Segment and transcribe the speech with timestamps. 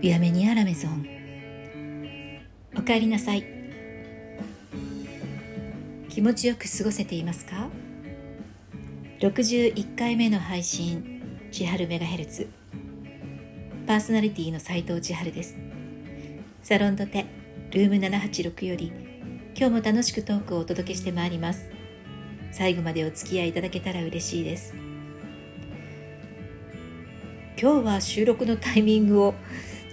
[0.00, 1.06] ビアメニアラメゾン
[2.76, 3.44] おかえりなさい。
[6.08, 7.68] 気持ちよく過ごせていますか
[9.20, 12.48] ？61回目の配信千春メガヘルツ。
[13.86, 15.56] パーソナリティの斉藤千春です。
[16.62, 17.26] サロンドテ
[17.70, 18.92] ルーム786より
[19.56, 21.70] 今日も楽しくトークをお届けしてまいります。
[22.52, 24.85] 最後までお付き合いいただけたら嬉しいです。
[27.58, 29.34] 今日は収録のタイミングを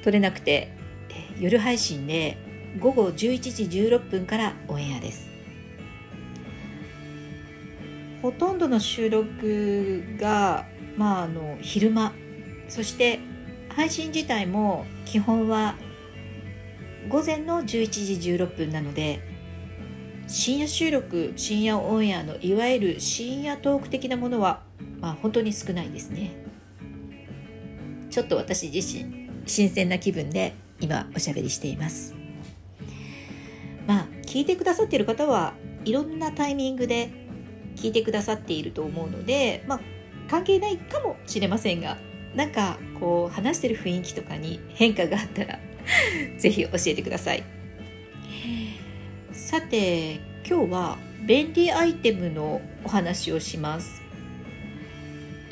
[0.04, 0.76] 撮れなくて
[1.40, 2.38] 夜配信で
[2.78, 5.30] 午後11時16分からオンエアです。
[8.22, 10.66] ほとんどの収録が、
[10.98, 12.12] まあ、あの昼間。
[12.68, 13.20] そして
[13.70, 15.76] 配信自体も基本は
[17.08, 17.66] 午前の11
[18.20, 19.22] 時16分なので
[20.28, 24.64] 深夜収録深夜オンエアのいわゆる深夜トーク的なものは、
[25.00, 26.43] まあ、本当に少ないですね。
[28.14, 32.14] ちょっと私自身新鮮な気分で今おしゃべりしています。
[33.88, 37.10] まあ聞いてくださっている方はいろんなタイミングで
[37.76, 39.80] 聞いてくださっていると思うのでまあ
[40.30, 41.98] 関係ないかもしれませんが
[42.36, 45.58] なんかこう話してる雰囲気とかに変化があったら
[46.38, 47.44] 是非教えてください。
[49.32, 54.04] さて今日は便利アイテムのお話をします、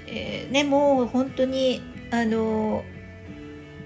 [0.05, 2.83] えー、ねもう本当にあの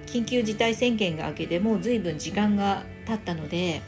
[0.07, 3.81] 緊急事態宣言が明けてもう随分時間が経ったので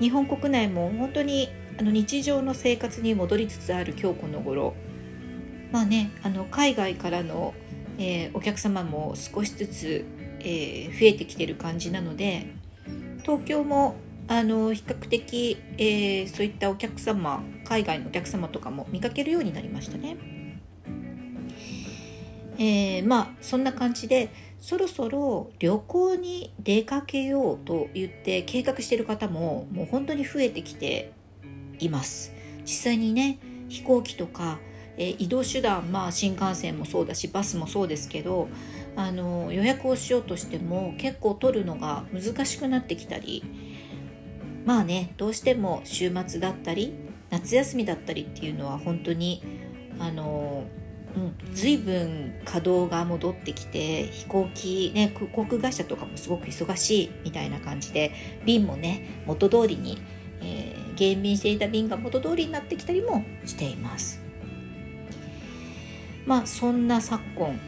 [0.00, 4.74] 日本国内も本当にあの日常の生活に戻りつつある今日この頃
[5.70, 7.54] まあねあの海外からの、
[7.98, 10.04] えー、お客様も少しずつ、
[10.40, 12.48] えー、増えてきてる感じなので
[13.22, 13.94] 東京も
[14.26, 20.39] あの比較的、えー、そういったお客様海外のお客様とかも見かけるようになりましたね。
[22.60, 24.28] えー、まあそんな感じで
[24.60, 31.12] そろそろ旅行に出かけようと言って計画してる方ももう本当に増えてきて
[31.78, 32.32] います。
[32.62, 33.38] 実際にね
[33.70, 34.58] 飛行機とか、
[34.98, 38.48] えー、移動手段まあ新幹線もそうだしバスもそうですけど
[38.94, 43.42] あの予約をしようとしても結構取るのが難しくなってきたり
[44.66, 46.92] まあねどうしても週末だったり
[47.30, 49.42] 夏休みだったりっていうのは本当に
[49.98, 50.64] あの
[51.16, 58.12] うん、随分稼働が戻ってきて飛行機ね航空会社とかもすごく忙しいみたいな感じで
[58.44, 59.98] 便もね元通りに、
[60.40, 64.20] えー、減便していた便が元通りになってきたりもしています。
[66.26, 67.58] まあそんな昨今、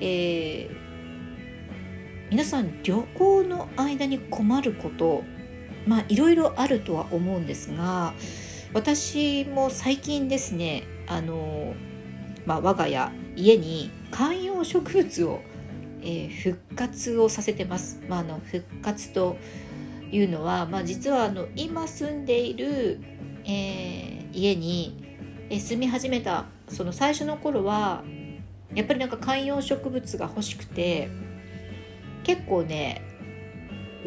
[0.00, 0.76] えー、
[2.30, 5.24] 皆さん旅行の間に困ること
[5.86, 8.12] まあいろいろあるとは思うんですが
[8.74, 11.74] 私も最近ですねあの
[12.48, 15.40] まあ、我が家家に観葉植物を、
[16.00, 18.00] えー、復活をさせてます。
[18.08, 19.36] まあ、あの復活と
[20.10, 23.00] いうのは、まあ、実はあの今住んでいる、
[23.44, 25.04] えー、家に、
[25.50, 28.02] え住み始めたその最初の頃は
[28.74, 31.08] やっぱりなんか観葉植物が欲しくて
[32.22, 33.02] 結構ね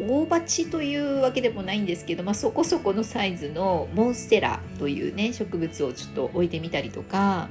[0.00, 7.48] 大鉢というわけでもないんですけど、まあ、そこそこのサイズのモンステラというね植物をちょっと置いてみたりとか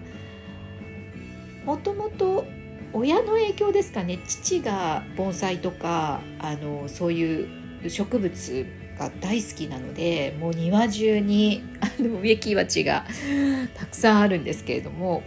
[1.66, 2.46] もともと
[2.94, 7.44] 親の影響ですかね父が盆栽とかあのそうい
[7.86, 8.66] う植物
[8.98, 13.06] が大好きなのでもう庭中に あの植木鉢が
[13.76, 15.24] たくさんあるんですけれども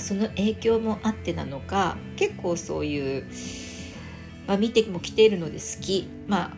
[0.00, 3.26] その影響もあってなのか結構そういう、
[4.46, 6.56] まあ、見ても来ているので好きまあ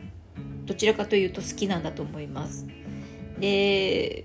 [0.66, 2.66] どちらかというと好きなんだと思います。
[3.38, 4.24] で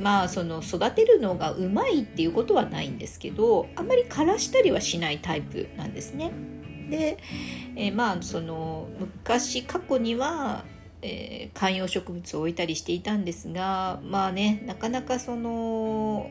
[0.00, 6.32] まあその育てるのがうまいっていうことはないんですけどあんまり枯らしたりはしないタイプなんですね。
[6.90, 7.18] で、
[7.76, 10.64] えー、まあその昔過去には、
[11.02, 16.30] えー、観葉植物を置いたりしていたんですがまあねなかなかその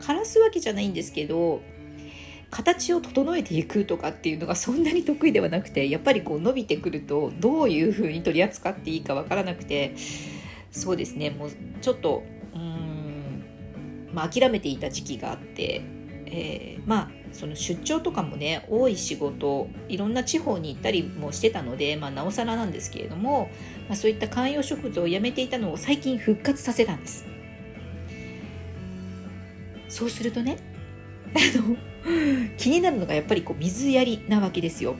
[0.00, 1.60] 枯らすわけじゃないんですけど
[2.50, 9.94] 形を整えていくとかっていうのがそんなに得意ではなくてやっぱりこう伸びてくるとどういうふうに取り扱っていいかわからなくて
[10.72, 12.22] そうですねもうちょっと
[14.12, 15.82] まあ、諦めていた時期があって、
[16.26, 23.50] えー、まあその出張とかもね多い仕事いろんな地方に行ったりもしてたので、まあ、なおさらなんですけれども、
[23.88, 27.26] まあ、そういった観葉植物をやめていたのを最近復活させたんです
[29.88, 30.58] そうするとね
[31.34, 31.76] あの
[32.56, 34.96] 気になるのがやっぱりこう水やりなわけですよ。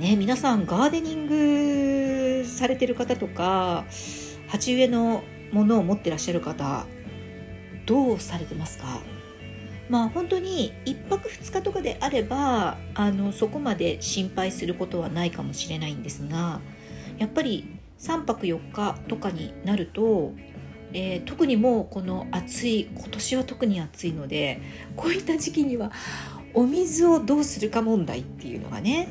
[0.00, 3.84] ね、皆さんガーデニングされてる方とか
[4.46, 6.86] 鉢植えのものを持ってらっしゃる方
[7.88, 9.00] どうされてますか？
[9.88, 16.60] まあ本当に1泊2日とかであればあのそこまで心配することはないかもしれないんですが
[17.16, 20.32] やっぱり3泊4日とかになると、
[20.92, 24.60] えー、特にもうこの暑い今年は特に暑いので
[24.94, 25.90] こういった時期には
[26.52, 29.08] お水をどうするか問題っていうのがね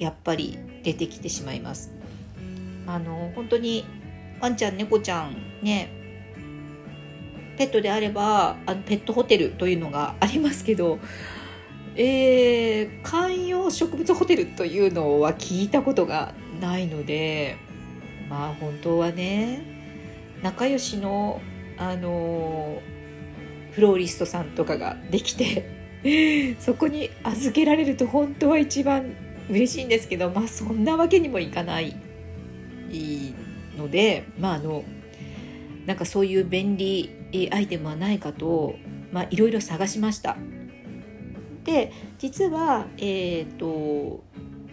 [0.00, 1.92] やっぱり出てきてしまいます。
[2.86, 3.84] あの本当に
[4.40, 5.97] ワンちゃん猫ちゃんね
[7.58, 11.00] ペットであればあのペットホテルというのがありますけど、
[11.96, 17.56] えー、観葉植物ホテルというのは聞いたことがないので
[18.30, 19.60] まあ本当はね
[20.40, 21.40] 仲良しの
[21.76, 22.80] あの
[23.72, 29.16] フローリストさんとかができて そこに預けられると本当は一番
[29.50, 31.96] 嬉しいんですけどまあそんなわけにもいかない
[33.76, 34.84] のでまああの
[35.86, 37.17] なんかそういう便利
[37.52, 38.76] アイテムはないかと
[39.30, 40.36] いろいろ探しました。
[41.64, 44.24] で実は、えーと、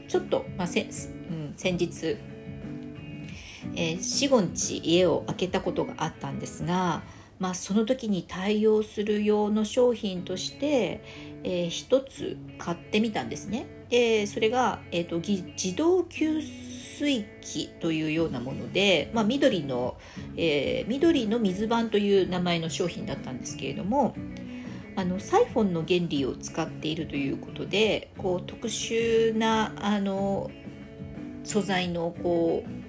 [0.07, 2.17] ちょっと、まあせうん、先日、
[3.75, 7.03] えー、45日家を開けたことがあったんですが、
[7.39, 11.03] まあ、その時に対応する用の商品として、
[11.43, 13.67] えー、一つ買ってみたんですね。
[13.89, 19.97] でそれが、えーと、自動給水器というようなもので、まあ、緑の、
[20.37, 24.15] えー、緑の水盤という名前の商品だったんですけれども
[24.95, 30.49] あのサイフォンの原理を使っているということでこう特殊なあの
[31.43, 32.85] 素材のこう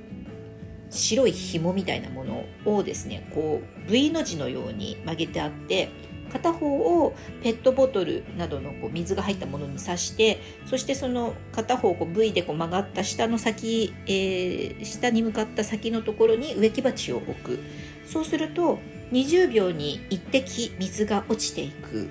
[0.89, 5.91] 白い紐みたいなものをですねこう V の字のように曲げてあって
[6.33, 17.59] 片方をペットボトルなどのこう水が入ったものに刺してそしてその片方こう V でこう曲がった下の先、えー、下に向かった先のところに植木鉢を置く。
[18.07, 18.79] そうすると
[19.11, 22.09] 20秒に1滴水が落ちていく。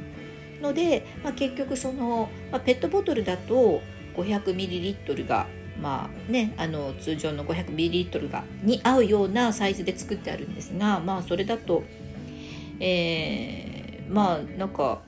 [0.62, 3.82] ので、まあ、結局その、まあ、ペットボトルだと
[4.16, 5.48] 500ml が
[5.82, 11.84] まあね、あの通常の 500ml がに合うようなサイズで作ってあるんですが、まあ、それだと、
[12.80, 13.75] えー
[14.10, 15.02] まあなんか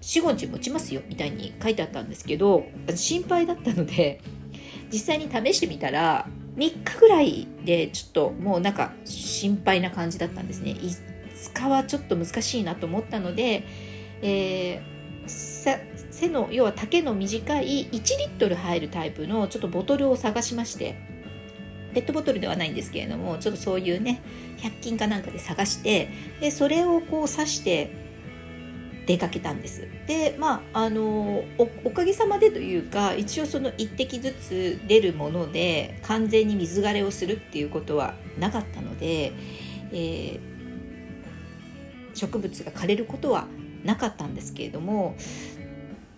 [0.00, 2.64] 45日持ちますよみたいに書いてあったんですけど
[2.94, 4.20] 心配だったので
[4.92, 10.72] 実際に試してみたら3日ぐらいでちょっともうなんか心配な感じだったんですね。
[10.72, 13.64] 5日はちょっと難しいなと思ったので、
[14.22, 20.94] えー、背の要は丈の短い1リットル入るタイプのちょっとボトルを探しまして
[21.94, 24.20] ペットボトルではないんですけれどもちょっとそういうね
[24.58, 26.08] 100均かなんかで探して
[26.40, 28.04] でそれをこう刺して
[29.06, 29.86] 出かけたんです。
[30.06, 31.44] でまああの
[31.84, 39.32] おかげさまでというか一応その1滴ずつ出るもので完全に水枯れをするっていうことはなかったので、
[39.92, 40.40] えー、
[42.14, 43.46] 植物が枯れることは
[43.84, 45.16] なかったんですけれども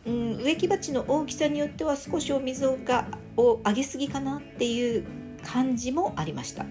[0.06, 5.04] うん、植木鉢の大きさによっては少しお水がを上げすぎかなっていう
[5.46, 6.66] 感じもありました。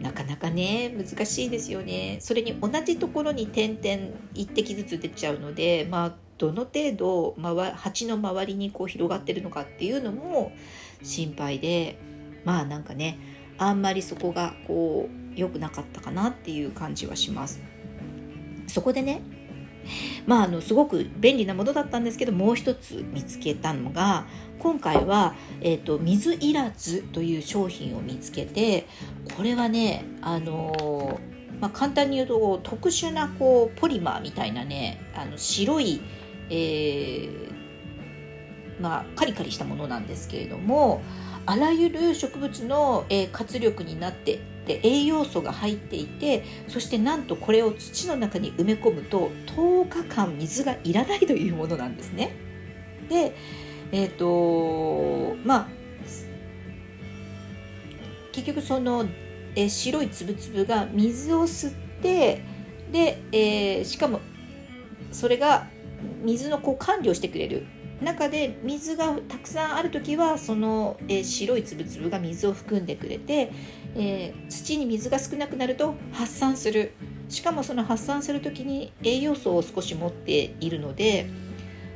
[0.00, 2.18] なかなかね難しいですよね。
[2.20, 7.36] それに同じところに点々1滴ずつ出ちゃうのでまあどの程度
[7.76, 10.52] 鉢の周りにこう広がってるのかっていうのも
[11.02, 11.98] 心配で
[12.44, 13.18] まあなんかね
[13.56, 17.60] あんまりそこがこう良くなかったかなっていう感じはします。
[18.66, 19.22] そこでね
[20.26, 24.26] まあ、あのすごく便利なものだったんですけどもう一つ見つけたのが
[24.58, 28.86] 今回は、えーと、水いらずという商品を見つけて
[29.36, 36.00] これはねあのー、まあ、簡単に言うと特殊なこうポリマーみたいなねあの白い、
[36.50, 37.52] えー、
[38.80, 41.02] まあ、カリカリしたものなんですけれども
[41.44, 52.34] あらゆる植物の、えー、活力になってで栄養素が入っていてそしてなんとこれを土の中に埋め込むと10日間水がいらないというものなんですね。
[53.08, 53.36] で
[53.92, 55.76] えっ、ー、とまあ
[58.36, 59.06] 結局その、
[59.54, 62.42] え白い粒々が水を吸って
[62.92, 64.20] で、えー、しかも
[65.10, 65.68] それが
[66.22, 67.66] 水のこう管理をしてくれる
[68.00, 73.50] 中で水がたくさんある時はその、えー、白い粒々が水を含んでくれて、
[73.94, 76.92] えー、土に水が少なくなると発散する
[77.28, 81.28] しかもその発散する時に栄養素を少し持っているので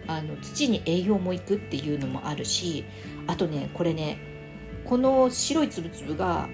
[0.07, 2.85] あの土に栄養もいくっていうのもあるし
[3.27, 4.19] あとねこれね
[4.85, 6.49] この白い粒々が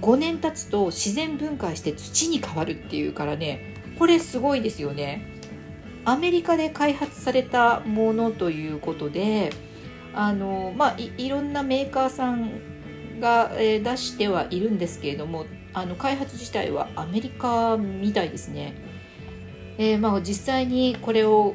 [0.00, 5.39] 5年経つと自然分解して土に変わるっていうからねこれすごいですよね。
[6.04, 9.52] アメリカで開発されたものということで
[10.14, 18.74] あの、まあ、いろんなメーカーさんが、えー、出してはいるんですけれどもあの開発自体はアメリカみたいですね。
[19.78, 21.54] えー、まあ実際にこれを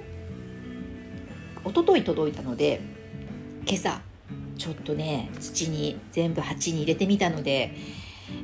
[1.65, 2.79] 一昨日届いたので
[3.67, 4.01] 今朝
[4.57, 7.73] ちょっとね土に全部鉢に入れてみたので、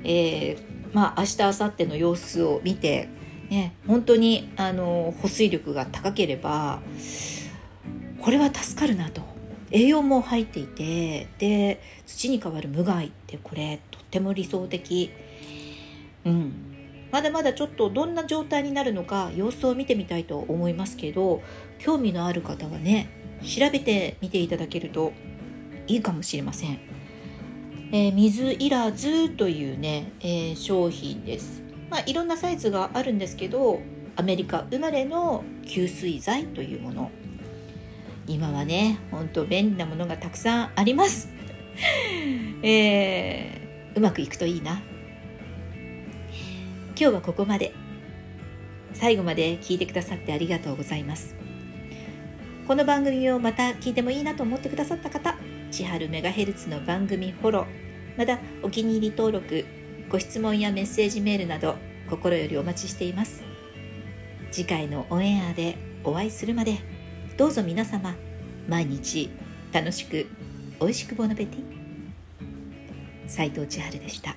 [0.04, 3.08] えー、まあ明日明後日の様子を見て、
[3.52, 6.82] ね、本当にあの保水力が高ければ
[8.22, 9.22] これは助かるなと。
[9.74, 15.12] 栄養も入っていてで土に代わる無害ってこれとっても理想的。
[16.26, 16.54] うん。
[17.12, 21.42] まだまだちょっとどんな状態になるのか様子を見てみたいと思いますけど
[21.78, 23.10] 興味のある方はね
[23.44, 25.12] 調べてみていただけると
[25.88, 26.80] いいかもしれません、
[27.92, 31.61] えー、水いらずというね、えー、商品です。
[31.92, 33.82] まあいろんなサイズがあるんですけど
[34.16, 37.12] アメリカ生まれの吸水剤というもの。
[38.28, 41.30] 今はねほんと便利なものがたくさんあります。
[42.64, 44.82] えー、うまくいくといいな。
[46.98, 47.74] 今日はここまで。
[48.94, 51.36] 最後まで聞いてくださってありがとうございます。
[52.68, 55.36] この番組をまた聞いてもいいなと思ってくださった方
[55.72, 57.66] 千春メガヘルツの番組フォロー
[58.18, 59.66] またお気に入り登録
[60.12, 61.78] ご質問やメッセージメールなど
[62.10, 63.44] 心よりお待ちしています
[64.52, 66.80] 次回のオンエアでお会いするまで
[67.38, 68.14] どうぞ皆様
[68.68, 69.30] 毎日
[69.72, 70.28] 楽しく
[70.82, 71.72] 美味しくボナペティ
[73.26, 74.36] 斉藤千春でした。